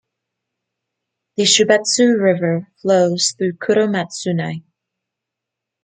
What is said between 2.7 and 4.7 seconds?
flows through Kuromatsunai.